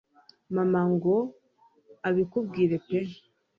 mama 0.55 0.81
ngo 0.93 1.15
abikubwire 2.07 2.75
pe 2.85 2.99